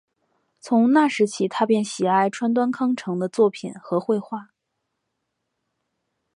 [0.59, 4.49] 从那时起他便喜爱川端康成的作品和绘画。